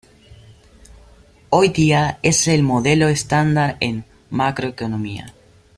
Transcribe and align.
Hoy 1.51 1.67
día 1.67 2.17
es 2.23 2.47
el 2.47 2.63
modelo 2.63 3.07
estándar 3.07 3.77
en 3.81 4.03
macroeconomía. 4.31 5.35